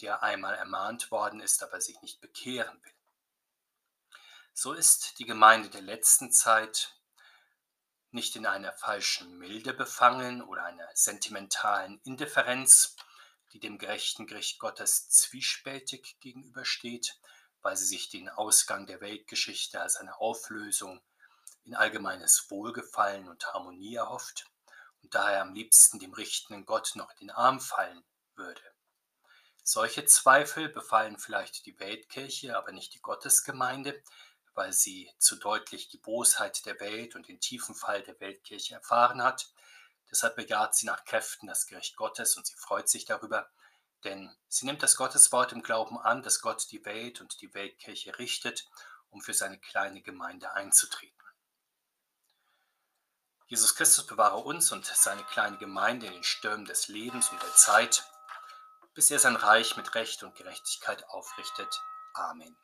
der 0.00 0.22
einmal 0.22 0.54
ermahnt 0.54 1.10
worden 1.10 1.40
ist, 1.40 1.62
aber 1.62 1.80
sich 1.80 2.00
nicht 2.02 2.20
bekehren 2.20 2.82
will. 2.82 2.92
So 4.52 4.72
ist 4.72 5.18
die 5.18 5.26
Gemeinde 5.26 5.70
der 5.70 5.82
letzten 5.82 6.32
Zeit 6.32 6.96
nicht 8.10 8.36
in 8.36 8.46
einer 8.46 8.72
falschen 8.72 9.38
Milde 9.38 9.72
befangen 9.74 10.42
oder 10.42 10.64
einer 10.64 10.88
sentimentalen 10.94 12.00
Indifferenz, 12.04 12.96
die 13.52 13.60
dem 13.60 13.78
gerechten 13.78 14.26
Gericht 14.26 14.58
Gottes 14.58 15.08
zwiespältig 15.10 16.18
gegenübersteht, 16.20 17.18
weil 17.62 17.76
sie 17.76 17.86
sich 17.86 18.08
den 18.08 18.28
Ausgang 18.28 18.86
der 18.86 19.00
Weltgeschichte 19.00 19.80
als 19.80 19.96
eine 19.96 20.18
Auflösung 20.18 21.00
in 21.64 21.74
allgemeines 21.74 22.50
Wohlgefallen 22.50 23.28
und 23.28 23.46
Harmonie 23.52 23.96
erhofft 23.96 24.46
und 25.02 25.14
daher 25.14 25.42
am 25.42 25.54
liebsten 25.54 25.98
dem 25.98 26.12
richtenden 26.12 26.64
Gott 26.64 26.92
noch 26.94 27.10
in 27.12 27.28
den 27.28 27.30
Arm 27.30 27.60
fallen 27.60 28.02
würde. 28.34 28.62
Solche 29.62 30.06
Zweifel 30.06 30.70
befallen 30.70 31.18
vielleicht 31.18 31.66
die 31.66 31.78
Weltkirche, 31.78 32.56
aber 32.56 32.72
nicht 32.72 32.94
die 32.94 33.02
Gottesgemeinde, 33.02 34.02
weil 34.54 34.72
sie 34.72 35.12
zu 35.18 35.36
deutlich 35.36 35.88
die 35.88 35.98
Bosheit 35.98 36.64
der 36.64 36.80
Welt 36.80 37.14
und 37.14 37.28
den 37.28 37.38
tiefen 37.38 37.74
Fall 37.74 38.02
der 38.02 38.18
Weltkirche 38.18 38.74
erfahren 38.74 39.22
hat. 39.22 39.52
Deshalb 40.10 40.36
bejaht 40.36 40.74
sie 40.74 40.86
nach 40.86 41.04
Kräften 41.04 41.46
das 41.46 41.66
Gericht 41.66 41.96
Gottes 41.96 42.36
und 42.36 42.46
sie 42.46 42.56
freut 42.56 42.88
sich 42.88 43.04
darüber, 43.04 43.50
denn 44.04 44.34
sie 44.48 44.66
nimmt 44.66 44.82
das 44.82 44.96
Gotteswort 44.96 45.52
im 45.52 45.62
Glauben 45.62 45.98
an, 45.98 46.22
dass 46.22 46.40
Gott 46.40 46.66
die 46.70 46.84
Welt 46.84 47.20
und 47.20 47.40
die 47.40 47.52
Weltkirche 47.54 48.18
richtet, 48.18 48.68
um 49.10 49.20
für 49.20 49.34
seine 49.34 49.58
kleine 49.58 50.02
Gemeinde 50.02 50.52
einzutreten. 50.52 51.14
Jesus 53.46 53.74
Christus 53.74 54.06
bewahre 54.06 54.38
uns 54.38 54.72
und 54.72 54.84
seine 54.84 55.24
kleine 55.24 55.56
Gemeinde 55.56 56.06
in 56.06 56.12
den 56.12 56.24
Stürmen 56.24 56.66
des 56.66 56.88
Lebens 56.88 57.30
und 57.30 57.42
der 57.42 57.54
Zeit, 57.54 58.04
bis 58.92 59.10
er 59.10 59.18
sein 59.18 59.36
Reich 59.36 59.76
mit 59.76 59.94
Recht 59.94 60.22
und 60.22 60.36
Gerechtigkeit 60.36 61.08
aufrichtet. 61.08 61.82
Amen. 62.12 62.56